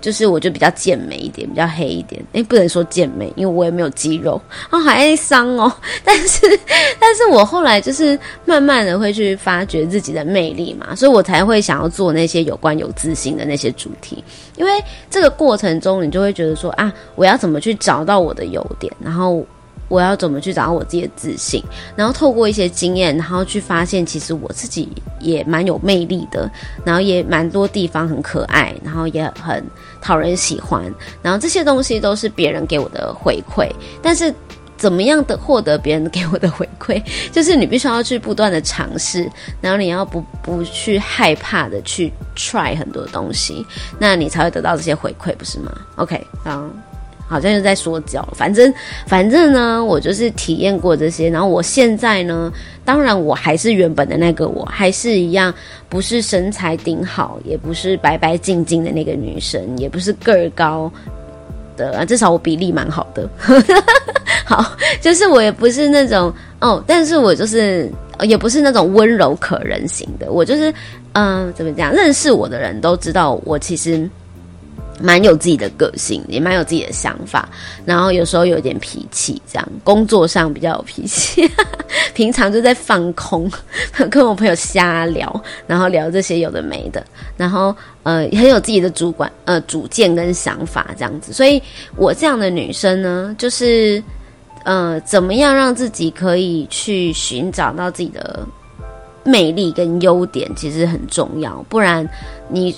[0.00, 2.22] 就是我就比较健美一点，比较黑一点。
[2.32, 5.72] 哎，不能说健美，因为我也没有肌肉啊，还伤哦。
[6.04, 6.46] 但是，
[6.98, 14.22] 但是我后来就是慢慢的会去发掘自己的魅力嘛，所以我才会想要做那些有关有自信的那些主题。
[14.56, 14.72] 因为
[15.10, 19.44] 这个过程中，你就会觉得说啊，我要怎么去找到我的优点，然后。
[19.90, 21.64] 我要怎么去找到我自己的自信？
[21.96, 24.86] 然后透过一些经验，然后去发现其实我自己
[25.18, 26.50] 也蛮有魅力的，
[26.84, 29.64] 然后也蛮多地方很可爱，然后也很
[30.00, 30.82] 讨人喜欢。
[31.22, 33.70] 然后这些东西都是别人给我的回馈。
[34.02, 34.32] 但是
[34.76, 37.02] 怎么样的获得别人给我的回馈？
[37.32, 39.28] 就是你必须要去不断的尝试，
[39.60, 43.66] 然后你要不不去害怕的去 try 很多东西，
[43.98, 46.68] 那你才会得到这些回馈，不是吗？OK，好。
[47.28, 48.72] 好像又在说教，反正
[49.06, 52.50] 反正呢，我就是体验过这些，然后我现在呢，
[52.86, 55.52] 当然我还是原本的那个我，还是一样，
[55.90, 60.90] 不是身材顶好，也不是白白净净的那个女生，也不是个儿高
[61.76, 63.28] 的，至少我比例蛮好的。
[64.46, 64.64] 好，
[65.02, 70.72] 就是我也不是那种哦，但是我就是也不是那种温柔可人型的，我就是
[71.12, 71.92] 嗯，怎么讲？
[71.92, 74.08] 认识我的人都知道，我其实。
[75.00, 77.48] 蛮有自己的个性，也蛮有自己的想法，
[77.84, 81.48] 然后有时候有点脾气，这样工作上比较有脾气，
[82.14, 83.50] 平常就在放空，
[84.10, 87.04] 跟我朋友瞎聊，然后聊这些有的没的，
[87.36, 91.62] 然后呃很有自己的主管呃主见跟想法这样子，所以
[91.96, 94.02] 我这样的女生呢，就是
[94.64, 98.46] 呃怎么样让自己可以去寻找到自己的
[99.24, 102.08] 魅力跟优点，其实很重要，不然
[102.48, 102.74] 你。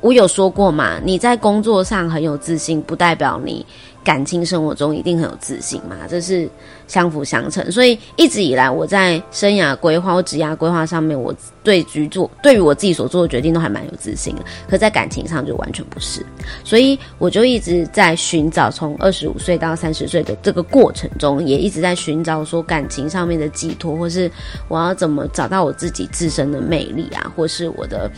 [0.00, 0.98] 我有说过嘛？
[1.04, 3.64] 你在工作上很有自信，不代表你
[4.02, 5.96] 感情生活中一定很有自信嘛？
[6.08, 6.48] 这是
[6.86, 7.70] 相辅相成。
[7.70, 14.42] 所以一直以来，我在生涯规划或职业规划上面，我对局做对于我自己所做的决定都还蛮有自信的。
[14.70, 16.24] 可在感情上就完全不是。
[16.64, 24.30] 所以我就一直在寻找，从二十五岁到三十岁的这个过程中，也一直在寻找说感情上面的寄托，或是
[24.68, 28.10] 我要怎么找到我自己自身的魅力啊，或是我的。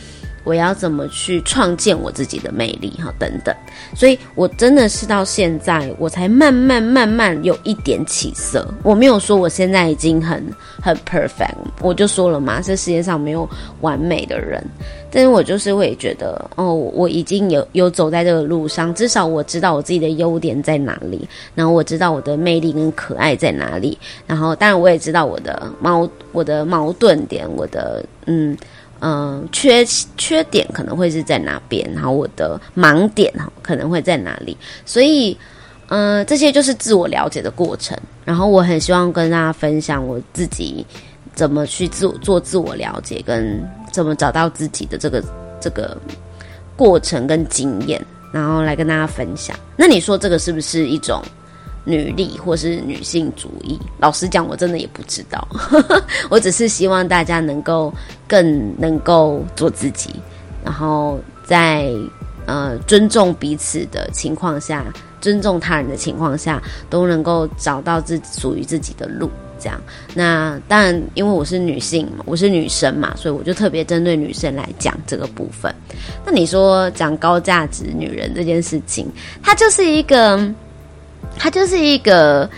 [0.43, 3.13] 我要怎么去创建我自己的魅力哈？
[3.17, 3.55] 等等，
[3.95, 8.67] 所以我真的是到现在，我才慢慢慢慢有一点起色。
[8.83, 10.43] 我没有说我现在已经很
[10.81, 13.49] 很 perfect，我就说了嘛，这世界上没有
[13.81, 14.63] 完美的人。
[15.09, 28.57] 但是我就是会觉得，哦，我已经有有走在这个路上，至少我知道我自己的优点在哪里，然后我知道我的魅力跟可爱在哪里，然后当然我也知道我的矛我的矛盾点，我的嗯。
[29.05, 29.83] 嗯，缺
[30.17, 35.37] 缺点可能会是在哪边，然后我的盲点哈可能会在哪里，所以，
[35.89, 37.97] 嗯，这些就是自我了解的过程。
[38.23, 40.85] 然后我很希望跟大家分享我自己
[41.35, 43.61] 怎么去自做自我了解，跟
[43.91, 45.21] 怎么找到自己的这个
[45.59, 45.97] 这个
[46.77, 49.53] 过程跟经验，然后来跟大家分享。
[49.75, 51.21] 那你说这个是不是一种
[51.83, 53.79] 女力或是女性主义？
[53.99, 55.47] 老实讲，我真的也不知道。
[56.29, 57.93] 我只是希望大家能够
[58.27, 60.09] 更能够做自己，
[60.63, 61.91] 然后在
[62.45, 64.85] 呃尊重彼此的情况下。
[65.23, 69.31] 尊重他人的情况下，都能够找到自属于自己的路。
[69.57, 69.79] 这样，
[70.13, 75.73] 那当然，因为我是女性，我是女生嘛，所以我就特别针对女生来讲这个部分。
[76.25, 79.07] 那你说讲高价值女人这件事情，
[79.41, 80.37] 它就是一个，
[81.37, 82.49] 它就是一个。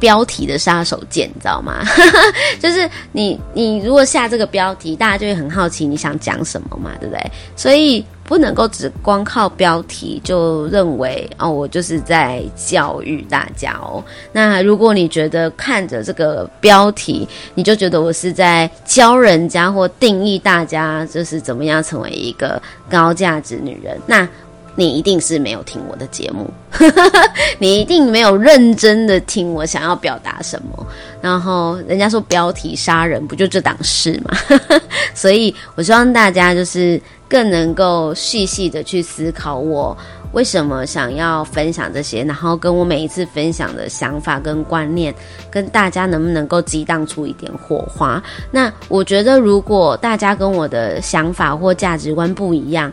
[0.00, 1.82] 标题的杀手锏，你知道吗？
[2.60, 7.30] 就是你，你如果下这个标题，大家就会很好奇你想讲什么嘛，对不对？
[7.56, 14.04] 所以不能够只光靠标题就认为哦，我就是在教育大家哦。
[14.32, 22.60] 那如果你觉得看着这个标题，你就觉得我是在教人家或定义大家，就是怎么样成为一个
[22.90, 24.28] 高价值女人，那。
[24.76, 26.50] 你一定是没有听我的节目，
[27.58, 30.86] 你一定没有认真的听我想要表达什么。
[31.20, 34.36] 然后人家说标题杀人，不就这档事吗？
[35.14, 39.96] 所以我希望大家就是更能够细细的去思考，我
[40.32, 45.14] 为什么想要分享这些，然后跟我每一次分享的想法跟观念，
[45.50, 48.22] 跟大家能不能够激荡出一点火花？
[48.50, 52.92] 那我觉得，如果大家跟我的想法或价值观不一样，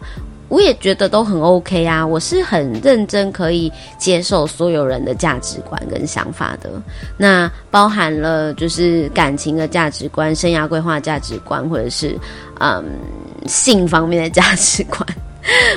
[0.52, 6.70] 我也觉得都很 OK 啊，我是很认真可以接受所有人的价值观跟想法的。
[7.16, 12.20] 那包含了就是感情的价值观、生涯规划价值观，或者是
[12.60, 12.84] 嗯
[13.48, 15.08] 性方面的价值观，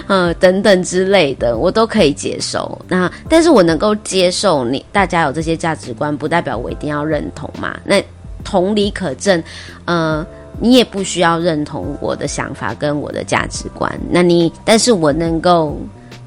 [0.08, 2.76] 嗯 等等之类的，我都可以接受。
[2.88, 7.78] 那但是我能够接受你大家有这些价值观，不代表我一定要认同嘛。
[7.84, 8.02] 那
[8.42, 9.40] 同理可证，
[9.84, 10.26] 嗯。
[10.60, 15.76] 你也不需要认同我的想法跟我的价值观，那你，但是我能够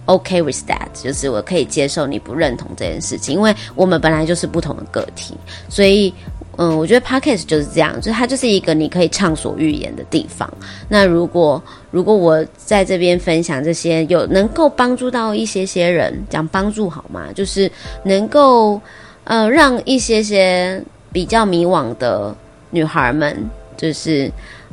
[0.05, 5.35] OK with that，就是我可以接受你不认同这件事情，因为我们本来就是不同的个体，
[5.69, 6.13] 所以，
[6.57, 10.51] 嗯，我觉得 Podcast 就是这样，就它就是一个你可以畅所欲言的地方。
[10.87, 11.61] 那如果
[11.91, 17.27] 如果我在这边分享这些，有能够帮助到一些些人，讲帮助好吗？
[17.33, 17.71] 就是
[18.03, 18.79] 能够
[19.23, 22.35] 呃让一些些比较迷惘的
[22.69, 23.37] 女孩们。
[23.77, 24.29] 就是，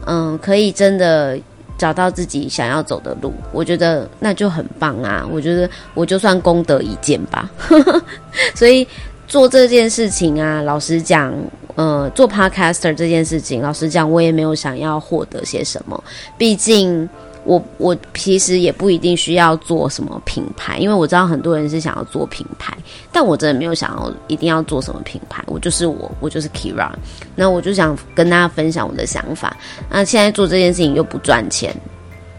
[0.06, 1.38] 嗯，可以真的
[1.78, 5.24] 找到自己想要走的路，我觉得那就很棒啊！
[5.30, 7.48] 我觉得我就算功德一件吧。
[8.56, 8.86] 所以
[9.28, 11.32] 做这件事情啊，老实讲，
[11.76, 16.02] 呃，做 podcaster 这件事情，老实讲，我也没有想要获得些什么，
[16.38, 17.08] 毕竟。
[17.44, 22.76] 我我其实也不一定需要做什么品牌，因为我知道很多人是想要做品牌，
[23.12, 25.42] 但我真的没有想要一定要做什么品牌。
[25.46, 26.90] 我就是我，我就是 Kira。
[27.34, 29.56] 那我就想跟大家分享我的想法。
[29.90, 31.74] 那现在做这件事情又不赚钱，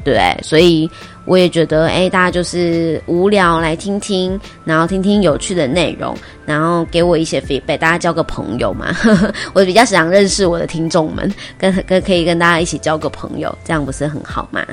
[0.03, 0.89] 对，所以
[1.25, 6.15] 我也觉得，哎，大家就是无聊来听听，然后听听有趣的内容，
[6.45, 8.95] 然后给我一些 feedback，大家交个朋友嘛。
[9.53, 14.65] 我比较想认识我的听众们，跟跟可以跟大家一起交个朋友，这样不是很好吗？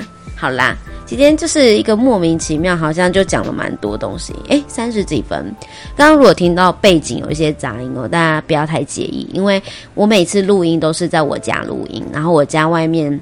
[0.43, 0.75] 好啦，
[1.05, 4.35] 今天就是一个莫名其妙，好像就讲了蛮多东西。
[4.49, 5.55] 诶，三十几分。
[5.95, 13.17] 刚刚如果听到背景有一些杂音哦，大家不要太介意，因为我每次录音都是在我家录音，然后我家外面。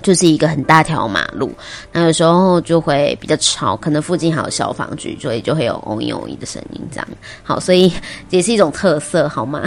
[0.00, 1.50] 就是一个很大条马路，
[1.90, 7.08] 那有时候就会比较吵，可能附近还有消防局，所以就会有嗡一嗡一的声音，这样
[7.42, 7.92] 好，所以
[8.30, 9.64] 也是一种特色，好吗？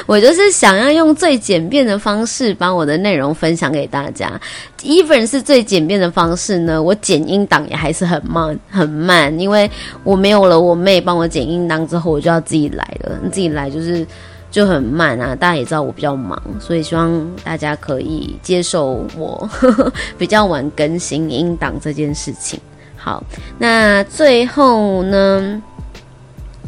[0.06, 4.40] 我就是想要用最简便的方式把我的内容分享给大家
[4.82, 9.70] ，even 是最简便的方式呢，我剪音档也还是很慢很慢，因为
[10.04, 14.06] 我没有了我妹帮我剪音档之后，我就要自己来了，自己来就是。
[14.50, 19.48] 就很慢啊，大家也知道我比较忙，所以希望大家可以接受我
[20.18, 22.58] 比较晚更新音档这件事情。
[22.96, 23.22] 好，
[23.58, 25.62] 那最后呢？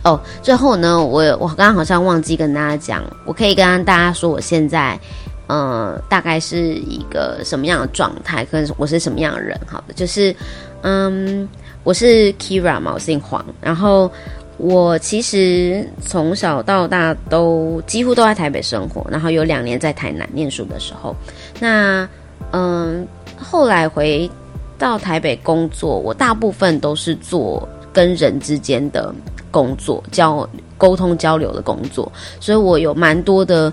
[0.05, 4.99] 哦，最后呢，我我刚刚好像忘记跟大家讲，我可以跟大家说，我现在
[5.47, 9.59] 呃大概是一个什么样的状态，跟我是什么样的人。
[9.67, 10.35] 好的，就是
[10.83, 11.49] 嗯，
[11.85, 14.11] 我是 Kira 嘛，我姓黄，然后。
[14.59, 21.17] 我其实从小到大都几乎都在台北生活，然后有两年在台南念书的时候，
[21.59, 22.09] 那
[22.53, 23.05] 嗯，
[23.37, 24.31] 后来回
[24.79, 29.13] 到台北工作，我大部分都是做跟人之间的
[29.53, 33.73] 工作，交沟通交流的工作，所以我有蛮多的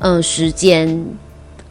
[0.00, 1.04] 嗯时间。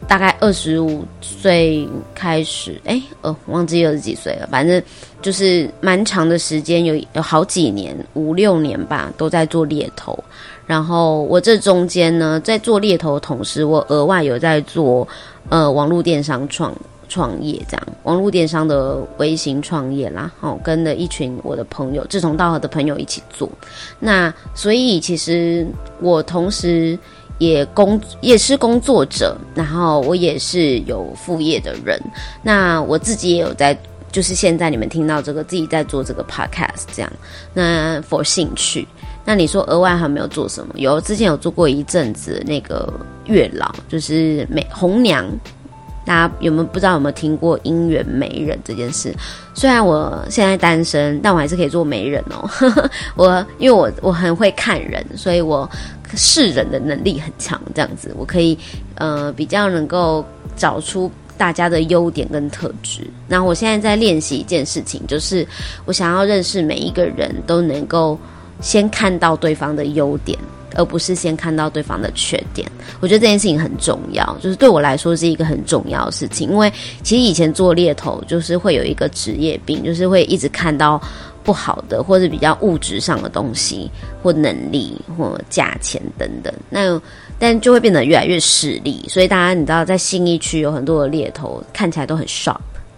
[0.08, 4.82] 大概二十五岁开始，哎，呃，忘记二十几岁了，反正
[5.22, 10.18] 就是蛮长的时间，有有好几年，五六年吧，都在做猎头。
[10.66, 15.06] 然后我这中间呢，在做猎头的同时，我额外有在做
[15.48, 16.74] 呃网络电商创
[17.12, 20.32] 创业，这样网络电商的微型创业啦。
[20.40, 23.46] 哦，跟了一群我的朋友志同道合的朋友一起做。
[24.00, 25.66] 那所以其实
[26.00, 26.98] 我同时
[27.36, 32.00] 也工也是工作者，然后我也是有副业的人。
[32.42, 33.76] 那我自己也有在，
[34.10, 37.12] 就是现在你们听到这个，自己在做这个 podcast 这样。
[37.52, 38.88] 那 for 兴趣。
[39.24, 40.72] 那你说额外还没有做什么？
[40.76, 42.92] 有之前有做过一阵子那个
[43.26, 45.24] 月老，就是美红娘。
[46.04, 49.14] 大家有没有不知道有没有听过姻缘媒人这件事？
[49.54, 52.48] 虽然我现在单身，但我还是可以做媒人哦。
[53.16, 55.68] 我因为我我很会看人，所以我
[56.14, 57.60] 视人的能力很强。
[57.74, 58.58] 这样子，我可以
[58.96, 60.24] 呃比较能够
[60.56, 63.06] 找出大家的优点跟特质。
[63.28, 65.46] 那我现在在练习一件事情，就是
[65.84, 68.18] 我想要认识每一个人都能够。
[68.60, 70.38] 先看到对方的优点，
[70.74, 72.70] 而不是先看到对方的缺点。
[73.00, 76.50] 我觉得这件事情很重要，就是对我来说是一个很重要的事情。
[76.50, 81.00] 因为其实以前做猎头，就是会有一个职业病，就是会一直看到
[81.42, 83.90] 不好的，或者比较物质上的东西，
[84.22, 86.52] 或能力，或价钱等等。
[86.70, 87.00] 那
[87.38, 89.04] 但就会变得越来越势利。
[89.08, 92.56] 所以大家你知道，在信义区有很多的猎头，看起来都很 sharp。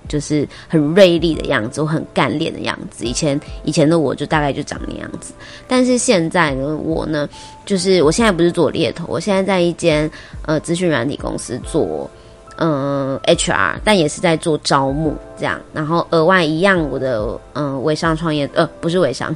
[0.08, 3.04] 就是很锐利的样子，我很干练的样子。
[3.04, 5.32] 以前以前的我就大概就长那样子，
[5.66, 7.28] 但是现在呢，我呢，
[7.64, 10.10] 就是我现在不是做猎头，我现在在一间
[10.42, 12.10] 呃资讯软体公司做
[12.56, 19.34] 嗯 HR，但也是在做招募这样，然后额外一样我的嗯微商创业呃不是微商。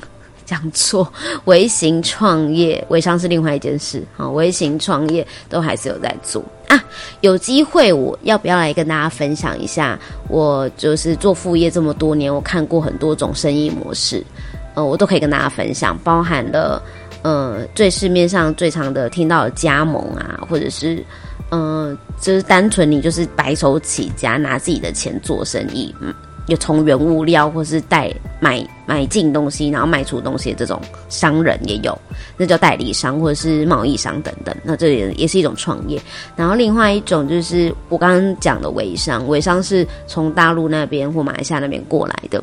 [0.49, 1.13] 讲错，
[1.45, 4.03] 微型创业，微商是另外一件事。
[4.17, 6.83] 好，微型创业都还是有在做啊。
[7.21, 9.99] 有机会，我要不要来跟大家分享一下？
[10.27, 14.25] 我就是做副业这么多年，我看过很多种生意模式，
[14.73, 16.83] 呃，我都可以跟大家分享，包含了
[17.21, 21.05] 呃最市面上最常的听到的加盟啊，或者是
[21.51, 26.15] 嗯，就是单纯你就是白手起家拿自己的钱做生意，嗯。
[26.49, 31.97] 有从原物料或是代买买进东西，然后卖出东西的这种商人也有，
[32.37, 34.57] 那叫代理商或者是贸易商等等。
[34.65, 36.01] 那这也也是一种创业。
[36.35, 42.43] 然后另外一种就是我刚刚讲的微商，微商是从大陆那边或马来西亚那边过来的。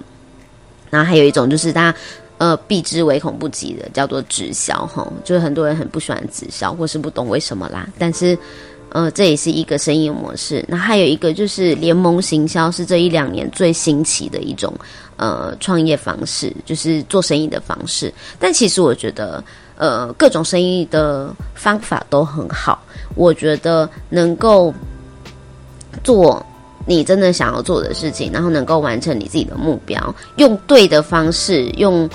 [0.90, 1.98] 然后还有一种就是大家
[2.38, 8.38] 呃避之唯恐不及的，叫做直销哈，就是很多人很不喜欢直销或是不懂为什么啦，但是。
[8.96, 10.64] 呃，这也是一个生意模式。
[10.70, 14.74] 那还有一个就是联盟行销，是这一两年最新奇的一种
[15.18, 18.14] 呃创业方式，就是做生意的方式。
[18.40, 19.44] 但其实我觉得，
[19.76, 22.82] 呃，各种生意的方法都很好。
[23.16, 24.74] 我觉得能够
[26.02, 26.42] 做
[26.88, 32.10] 你真的想要做的事情，然后能够完成你自己的目标，用对的方式，用。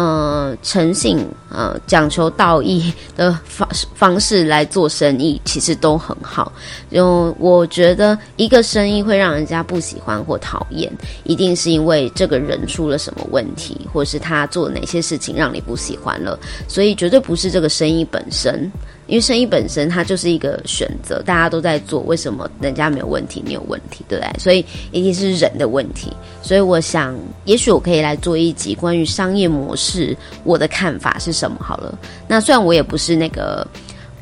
[0.00, 6.50] 呃，诚信，呃，讲求道义的方方式来做生意，其实都很好。
[6.90, 10.90] 就我觉得，一个生意会让人家不喜欢或讨厌，
[11.24, 16.38] 一定是因为这个人出了什么问题，或是他做哪些事情让你不喜欢了。
[16.66, 18.72] 所以，绝对不是这个生意本身。
[19.10, 24.38] 因为生意本身它就是一个选择，大家都在做，为什么人家没有问题，你有问题，对不对？
[24.38, 26.12] 所以一定是人的问题。
[26.40, 31.58] 所以我想，也许我可以来做一集关于商业模式，我的看法是什么？
[31.60, 31.98] 好了，
[32.28, 33.66] 那虽然我也不是那个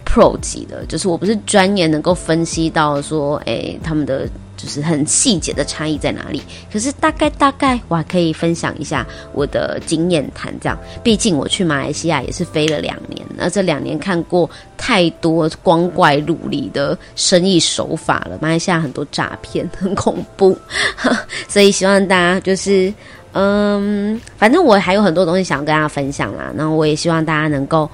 [0.08, 4.26] pro 级的，就是我不是专业能够分析到说，诶，他们的。
[4.60, 6.42] 就是很细节的差异在哪里？
[6.72, 10.76] 可是大概大概我还可以分享一下我的经验谈，这样。
[11.00, 18.36] 毕竟我去马来西亚也是飞了两年，那这两年看过太多光怪陆离的生意手法了。
[18.42, 20.58] 马来西亚很多诈骗，很恐怖，
[21.46, 22.92] 所以希望大家就是，
[23.34, 26.52] 嗯，反正我还有很多东西想跟大家分享啦。
[26.56, 27.88] 然后我也希望大家能够，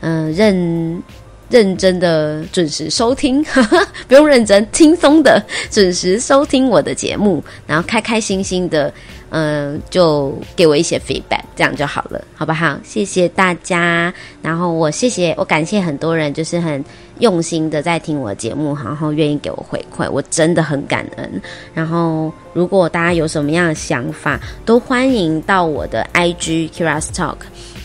[0.00, 1.00] 嗯，认。
[1.48, 3.44] 认真的准时收听，
[4.06, 8.92] 不用认真，轻松的准时收听我的节目，然后开开心心的，
[9.30, 12.78] 嗯，就给我一些 feedback，这样就好了，好不好？
[12.84, 16.84] 谢谢大家，然后我谢谢我感谢很多人，就是很
[17.18, 21.42] 用心的在听我的节目，然后愿意给我回馈，我真的很感恩。
[21.74, 27.36] 然后如果大家有什么样的想法，都欢迎到我的 IG Kira's Talk。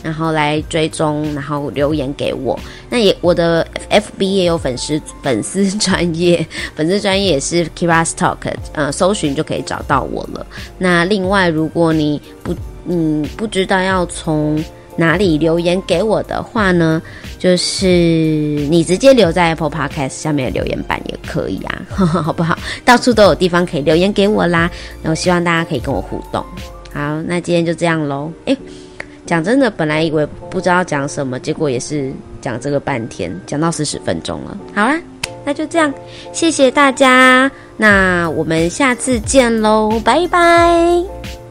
[0.04, 2.60] 然后来追踪，然后留言给我。
[2.90, 8.36] 那也我的 FB 也有粉丝粉丝专业， 粉丝专业也是 Kira's Talk，
[8.74, 10.46] 呃，搜寻就可以找到我了。
[10.78, 12.54] 那另外，如果你不
[12.86, 14.62] 嗯不知道要从
[14.96, 17.02] 哪里留言给我的话呢，
[17.40, 22.58] 就是你直接留在 Apple Podcast 下面的留言板也可以啊， 好不好？
[22.86, 24.70] 到处都有地方可以留言给我啦。
[25.02, 26.44] 然后希望大家可以跟我互动。
[26.94, 28.32] 好，那今天就这样喽。
[28.46, 28.58] 诶，
[29.26, 34.58] 讲真的，本来以为不知道讲什么，结果也是讲这个半天，讲到四十分钟了。
[34.76, 35.00] 好啦，
[35.44, 35.92] 那就这样，
[36.32, 37.52] 谢谢大家。
[37.78, 41.43] 那我们下次见喽，拜拜。